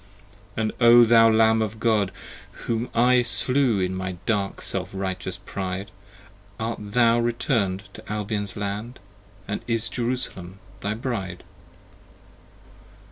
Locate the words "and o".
0.57-1.05